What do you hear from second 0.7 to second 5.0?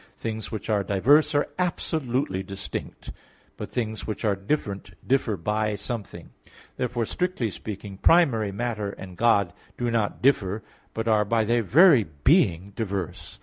diverse are absolutely distinct, but things which are different